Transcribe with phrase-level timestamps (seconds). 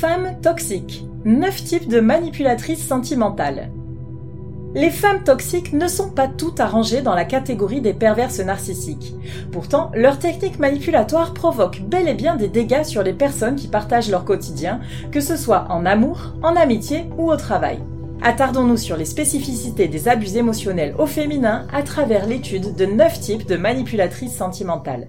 [0.00, 1.04] Femmes toxiques.
[1.26, 3.70] 9 types de manipulatrices sentimentales.
[4.74, 9.12] Les femmes toxiques ne sont pas toutes arrangées dans la catégorie des perverses narcissiques.
[9.52, 14.10] Pourtant, leurs techniques manipulatoires provoquent bel et bien des dégâts sur les personnes qui partagent
[14.10, 14.80] leur quotidien,
[15.12, 17.80] que ce soit en amour, en amitié ou au travail.
[18.22, 23.46] Attardons-nous sur les spécificités des abus émotionnels au féminin à travers l'étude de 9 types
[23.46, 25.08] de manipulatrices sentimentales.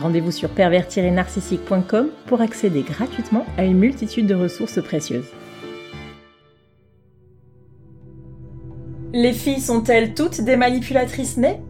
[0.00, 5.30] Rendez-vous sur pervers-narcissique.com pour accéder gratuitement à une multitude de ressources précieuses.
[9.14, 11.60] Les filles sont-elles toutes des manipulatrices nées?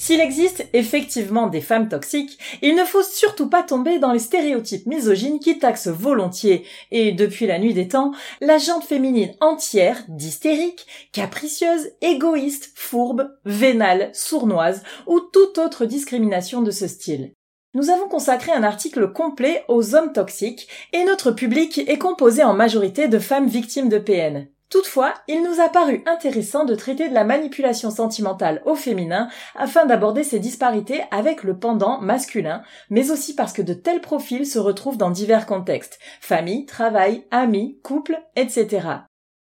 [0.00, 4.86] S'il existe effectivement des femmes toxiques, il ne faut surtout pas tomber dans les stéréotypes
[4.86, 10.86] misogynes qui taxent volontiers, et depuis la nuit des temps, la jante féminine entière d'hystérique,
[11.12, 17.34] capricieuse, égoïste, fourbe, vénale, sournoise ou toute autre discrimination de ce style.
[17.74, 22.54] Nous avons consacré un article complet aux hommes toxiques et notre public est composé en
[22.54, 24.48] majorité de femmes victimes de PN.
[24.70, 29.84] Toutefois, il nous a paru intéressant de traiter de la manipulation sentimentale au féminin afin
[29.84, 34.60] d'aborder ces disparités avec le pendant masculin, mais aussi parce que de tels profils se
[34.60, 38.86] retrouvent dans divers contextes, famille, travail, amis, couple, etc.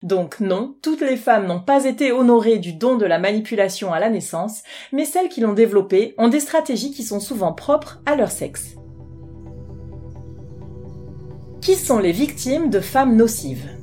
[0.03, 4.01] Donc non, toutes les femmes n'ont pas été honorées du don de la manipulation à
[4.01, 4.63] la naissance,
[4.93, 8.77] mais celles qui l'ont développé ont des stratégies qui sont souvent propres à leur sexe.
[11.61, 13.78] Qui sont les victimes de femmes nocives?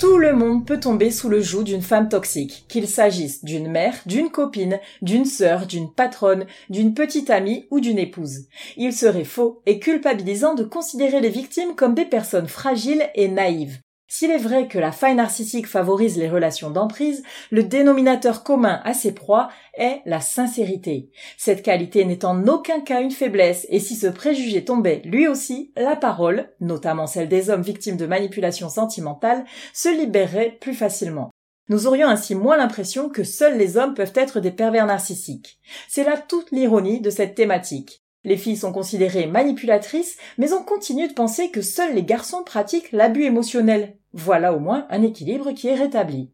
[0.00, 4.00] Tout le monde peut tomber sous le joug d'une femme toxique, qu'il s'agisse d'une mère,
[4.06, 8.46] d'une copine, d'une sœur, d'une patronne, d'une petite amie ou d'une épouse.
[8.78, 13.80] Il serait faux et culpabilisant de considérer les victimes comme des personnes fragiles et naïves.
[14.12, 17.22] S'il est vrai que la faille narcissique favorise les relations d'emprise,
[17.52, 21.10] le dénominateur commun à ses proies est la sincérité.
[21.38, 25.70] Cette qualité n'est en aucun cas une faiblesse et si ce préjugé tombait lui aussi,
[25.76, 31.30] la parole, notamment celle des hommes victimes de manipulation sentimentale, se libérerait plus facilement.
[31.68, 35.60] Nous aurions ainsi moins l'impression que seuls les hommes peuvent être des pervers narcissiques.
[35.88, 38.02] C'est là toute l'ironie de cette thématique.
[38.24, 42.92] Les filles sont considérées manipulatrices, mais on continue de penser que seuls les garçons pratiquent
[42.92, 43.96] l'abus émotionnel.
[44.12, 46.30] Voilà au moins un équilibre qui est rétabli.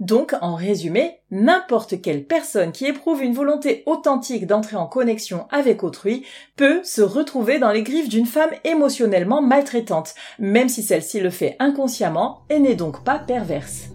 [0.00, 5.82] Donc, en résumé, n'importe quelle personne qui éprouve une volonté authentique d'entrer en connexion avec
[5.82, 6.24] autrui
[6.54, 11.56] peut se retrouver dans les griffes d'une femme émotionnellement maltraitante, même si celle-ci le fait
[11.58, 13.88] inconsciemment et n'est donc pas perverse.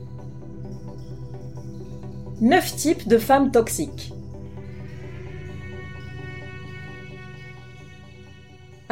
[2.42, 4.12] 9 types de femmes toxiques.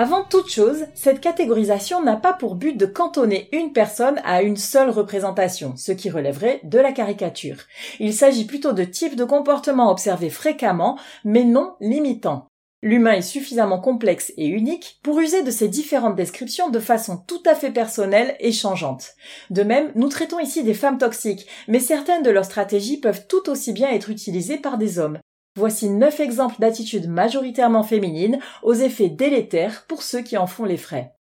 [0.03, 4.57] Avant toute chose, cette catégorisation n'a pas pour but de cantonner une personne à une
[4.57, 7.57] seule représentation, ce qui relèverait de la caricature.
[7.99, 12.47] Il s'agit plutôt de types de comportements observés fréquemment, mais non limitants.
[12.81, 17.43] L'humain est suffisamment complexe et unique pour user de ces différentes descriptions de façon tout
[17.45, 19.09] à fait personnelle et changeante.
[19.51, 23.51] De même, nous traitons ici des femmes toxiques, mais certaines de leurs stratégies peuvent tout
[23.51, 25.19] aussi bien être utilisées par des hommes.
[25.55, 30.77] Voici neuf exemples d'attitudes majoritairement féminines aux effets délétères pour ceux qui en font les
[30.77, 31.13] frais.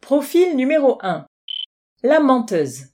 [0.00, 1.26] Profil numéro 1.
[2.02, 2.86] La menteuse.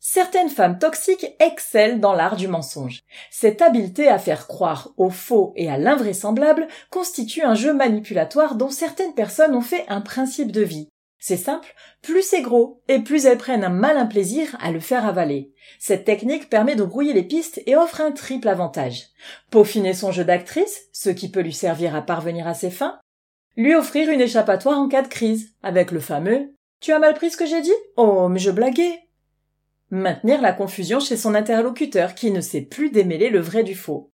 [0.00, 3.02] Certaines femmes toxiques excellent dans l'art du mensonge.
[3.30, 8.70] Cette habileté à faire croire au faux et à l'invraisemblable constitue un jeu manipulatoire dont
[8.70, 10.88] certaines personnes ont fait un principe de vie.
[11.20, 15.04] C'est simple, plus c'est gros, et plus elles prennent un malin plaisir à le faire
[15.04, 15.52] avaler.
[15.80, 19.06] Cette technique permet de brouiller les pistes et offre un triple avantage.
[19.50, 23.00] Peaufiner son jeu d'actrice, ce qui peut lui servir à parvenir à ses fins.
[23.56, 27.30] Lui offrir une échappatoire en cas de crise, avec le fameux Tu as mal pris
[27.30, 27.72] ce que j'ai dit?
[27.96, 29.00] Oh, mais je blaguais.
[29.90, 34.12] Maintenir la confusion chez son interlocuteur qui ne sait plus démêler le vrai du faux.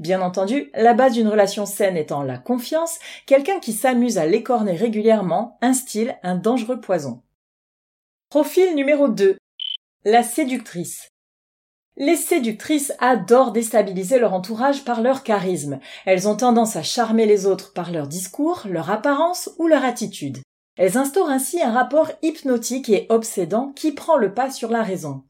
[0.00, 4.74] Bien entendu, la base d'une relation saine étant la confiance, quelqu'un qui s'amuse à l'écorner
[4.74, 7.22] régulièrement instille un dangereux poison.
[8.28, 9.36] Profil numéro 2.
[10.04, 11.10] La séductrice.
[11.96, 15.78] Les séductrices adorent déstabiliser leur entourage par leur charisme.
[16.06, 20.38] Elles ont tendance à charmer les autres par leur discours, leur apparence ou leur attitude.
[20.76, 25.22] Elles instaurent ainsi un rapport hypnotique et obsédant qui prend le pas sur la raison.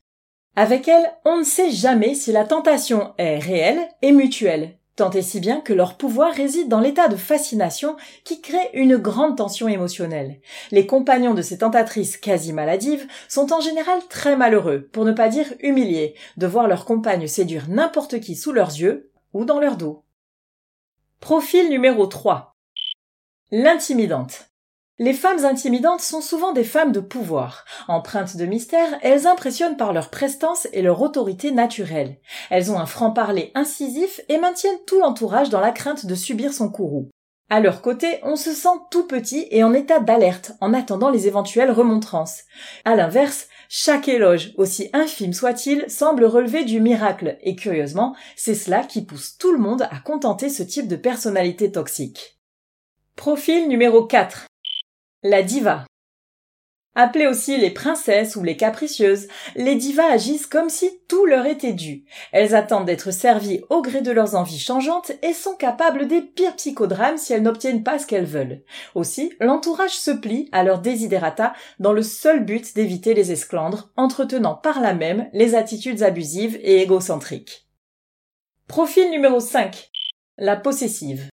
[0.56, 4.78] Avec elle, on ne sait jamais si la tentation est réelle et mutuelle.
[4.96, 8.96] tant et si bien que leur pouvoir réside dans l'état de fascination qui crée une
[8.96, 10.40] grande tension émotionnelle.
[10.70, 15.28] Les compagnons de ces tentatrices quasi maladives sont en général très malheureux, pour ne pas
[15.28, 19.76] dire humiliés, de voir leur compagne séduire n'importe qui sous leurs yeux ou dans leur
[19.76, 20.04] dos.
[21.18, 22.54] Profil numéro 3.
[23.50, 24.53] L'intimidante.
[25.00, 27.64] Les femmes intimidantes sont souvent des femmes de pouvoir.
[27.88, 32.20] Empreintes de mystère, elles impressionnent par leur prestance et leur autorité naturelle.
[32.48, 36.70] Elles ont un franc-parler incisif et maintiennent tout l'entourage dans la crainte de subir son
[36.70, 37.10] courroux.
[37.50, 41.26] À leur côté, on se sent tout petit et en état d'alerte en attendant les
[41.26, 42.42] éventuelles remontrances.
[42.84, 48.84] À l'inverse, chaque éloge, aussi infime soit-il, semble relever du miracle et curieusement, c'est cela
[48.84, 52.38] qui pousse tout le monde à contenter ce type de personnalité toxique.
[53.16, 54.46] Profil numéro 4.
[55.26, 55.86] La diva.
[56.94, 59.26] Appelées aussi les princesses ou les capricieuses,
[59.56, 62.04] les divas agissent comme si tout leur était dû.
[62.30, 66.56] Elles attendent d'être servies au gré de leurs envies changeantes et sont capables des pires
[66.56, 68.62] psychodrames si elles n'obtiennent pas ce qu'elles veulent.
[68.94, 74.54] Aussi, l'entourage se plie à leur desiderata dans le seul but d'éviter les esclandres, entretenant
[74.54, 77.66] par là même les attitudes abusives et égocentriques.
[78.68, 79.90] Profil numéro 5.
[80.36, 81.30] La possessive.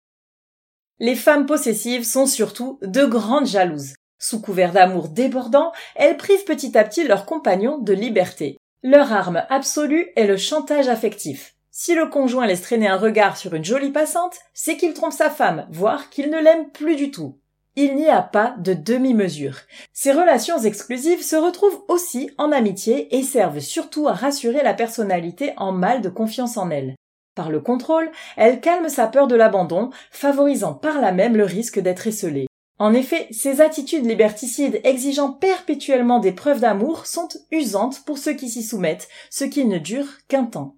[0.99, 3.95] Les femmes possessives sont surtout de grandes jalouses.
[4.17, 8.57] Sous couvert d'amour débordant, elles privent petit à petit leurs compagnons de liberté.
[8.81, 11.55] Leur arme absolue est le chantage affectif.
[11.69, 15.29] Si le conjoint laisse traîner un regard sur une jolie passante, c'est qu'il trompe sa
[15.29, 17.37] femme, voire qu'il ne l'aime plus du tout.
[17.75, 19.57] Il n'y a pas de demi-mesure.
[19.91, 25.51] Ces relations exclusives se retrouvent aussi en amitié et servent surtout à rassurer la personnalité
[25.57, 26.95] en mal de confiance en elle.
[27.35, 31.79] Par le contrôle, elle calme sa peur de l'abandon, favorisant par là même le risque
[31.79, 32.47] d'être esselée.
[32.79, 38.49] En effet, ces attitudes liberticides exigeant perpétuellement des preuves d'amour sont usantes pour ceux qui
[38.49, 40.75] s'y soumettent, ce qui ne dure qu'un temps.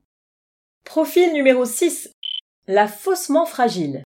[0.83, 2.11] Profil numéro 6.
[2.67, 4.03] La faussement fragile.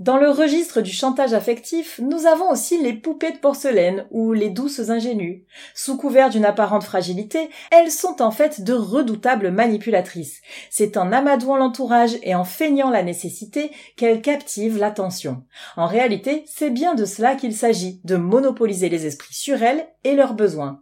[0.00, 4.48] Dans le registre du chantage affectif, nous avons aussi les poupées de porcelaine ou les
[4.48, 5.44] douces ingénues.
[5.74, 10.40] Sous couvert d'une apparente fragilité, elles sont en fait de redoutables manipulatrices.
[10.70, 15.42] C'est en amadouant l'entourage et en feignant la nécessité qu'elles captivent l'attention.
[15.76, 20.14] En réalité, c'est bien de cela qu'il s'agit, de monopoliser les esprits sur elles et
[20.14, 20.80] leurs besoins.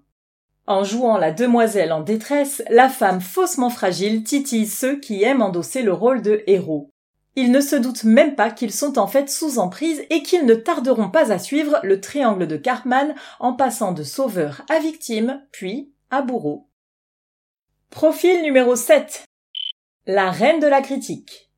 [0.68, 5.82] En jouant la demoiselle en détresse, la femme faussement fragile titille ceux qui aiment endosser
[5.82, 6.92] le rôle de héros.
[7.40, 10.56] Ils ne se doutent même pas qu'ils sont en fait sous emprise et qu'ils ne
[10.56, 15.92] tarderont pas à suivre le triangle de Cartman en passant de sauveur à victime, puis
[16.10, 16.68] à bourreau.
[17.90, 19.22] Profil numéro 7.
[20.08, 21.52] La reine de la critique.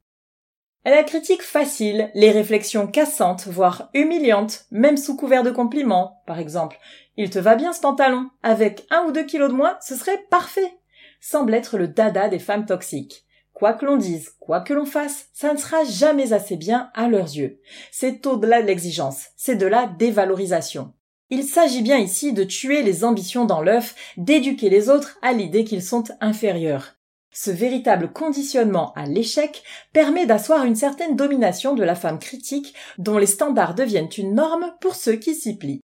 [0.84, 6.78] La critique facile, les réflexions cassantes, voire humiliantes, même sous couvert de compliments, par exemple.
[7.16, 8.28] Il te va bien ce pantalon?
[8.42, 10.74] Avec un ou deux kilos de moins, ce serait parfait.
[11.22, 13.24] Semble être le dada des femmes toxiques.
[13.60, 17.08] Quoi que l'on dise, quoi que l'on fasse, ça ne sera jamais assez bien à
[17.08, 17.60] leurs yeux.
[17.92, 20.94] C'est au-delà de l'exigence, c'est de la dévalorisation.
[21.28, 25.64] Il s'agit bien ici de tuer les ambitions dans l'œuf, d'éduquer les autres à l'idée
[25.64, 26.94] qu'ils sont inférieurs.
[27.34, 33.18] Ce véritable conditionnement à l'échec permet d'asseoir une certaine domination de la femme critique dont
[33.18, 35.82] les standards deviennent une norme pour ceux qui s'y plient.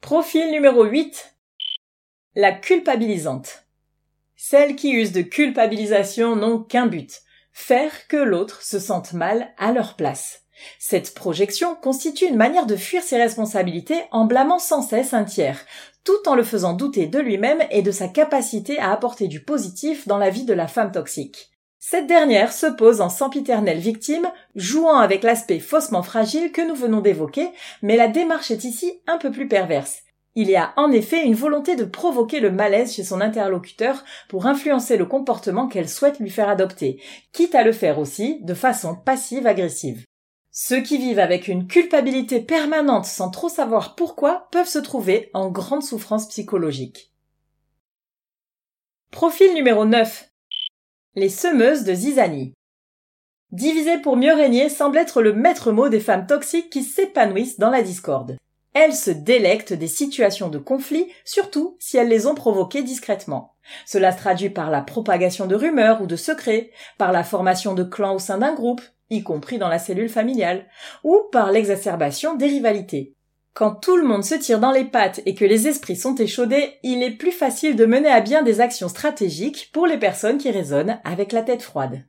[0.00, 1.34] Profil numéro 8.
[2.36, 3.63] La culpabilisante.
[4.46, 7.22] Celles qui usent de culpabilisation n'ont qu'un but,
[7.54, 10.42] faire que l'autre se sente mal à leur place.
[10.78, 15.64] Cette projection constitue une manière de fuir ses responsabilités en blâmant sans cesse un tiers,
[16.04, 20.06] tout en le faisant douter de lui-même et de sa capacité à apporter du positif
[20.06, 21.48] dans la vie de la femme toxique.
[21.80, 27.00] Cette dernière se pose en sempiternelle victime, jouant avec l'aspect faussement fragile que nous venons
[27.00, 27.48] d'évoquer,
[27.80, 30.02] mais la démarche est ici un peu plus perverse.
[30.36, 34.46] Il y a en effet une volonté de provoquer le malaise chez son interlocuteur pour
[34.46, 37.00] influencer le comportement qu'elle souhaite lui faire adopter,
[37.32, 40.04] quitte à le faire aussi de façon passive-agressive.
[40.50, 45.50] Ceux qui vivent avec une culpabilité permanente sans trop savoir pourquoi peuvent se trouver en
[45.50, 47.12] grande souffrance psychologique.
[49.12, 50.28] Profil numéro 9.
[51.14, 52.54] Les semeuses de zizanie.
[53.52, 57.70] Diviser pour mieux régner semble être le maître mot des femmes toxiques qui s'épanouissent dans
[57.70, 58.36] la discorde.
[58.74, 63.54] Elles se délectent des situations de conflit, surtout si elles les ont provoquées discrètement.
[63.86, 67.84] Cela se traduit par la propagation de rumeurs ou de secrets, par la formation de
[67.84, 70.66] clans au sein d'un groupe, y compris dans la cellule familiale,
[71.04, 73.14] ou par l'exacerbation des rivalités.
[73.52, 76.74] Quand tout le monde se tire dans les pattes et que les esprits sont échaudés,
[76.82, 80.50] il est plus facile de mener à bien des actions stratégiques pour les personnes qui
[80.50, 82.04] raisonnent avec la tête froide.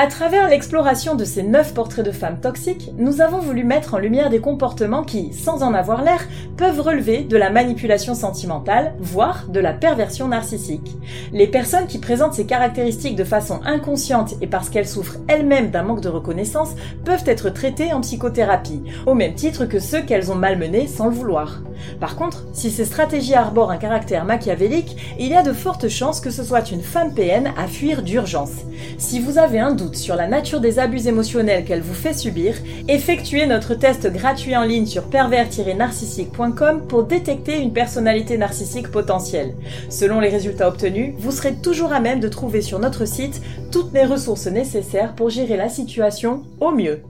[0.00, 3.98] À travers l'exploration de ces 9 portraits de femmes toxiques, nous avons voulu mettre en
[3.98, 6.24] lumière des comportements qui, sans en avoir l'air,
[6.56, 10.96] peuvent relever de la manipulation sentimentale, voire de la perversion narcissique.
[11.32, 15.82] Les personnes qui présentent ces caractéristiques de façon inconsciente et parce qu'elles souffrent elles-mêmes d'un
[15.82, 20.36] manque de reconnaissance peuvent être traitées en psychothérapie, au même titre que ceux qu'elles ont
[20.36, 21.60] malmenés sans le vouloir.
[22.00, 26.20] Par contre, si ces stratégies arborent un caractère machiavélique, il y a de fortes chances
[26.20, 28.62] que ce soit une femme PN à fuir d'urgence.
[28.96, 32.54] Si vous avez un sur la nature des abus émotionnels qu'elle vous fait subir,
[32.88, 39.54] effectuez notre test gratuit en ligne sur pervers-narcissique.com pour détecter une personnalité narcissique potentielle.
[39.88, 43.40] Selon les résultats obtenus, vous serez toujours à même de trouver sur notre site
[43.70, 47.02] toutes les ressources nécessaires pour gérer la situation au mieux.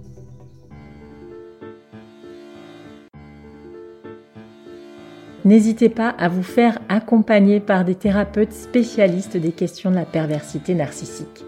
[5.45, 10.75] N'hésitez pas à vous faire accompagner par des thérapeutes spécialistes des questions de la perversité
[10.75, 11.48] narcissique.